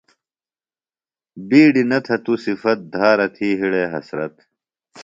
بِیڈیۡ 1.47 1.87
نہ 1.89 1.99
تھہ 2.05 2.15
تو 2.25 2.33
صِفت 2.43 2.77
دھارہ 2.93 3.27
تھی 3.35 3.47
ہِڑے 3.59 3.83
حسرت۔ 3.93 4.35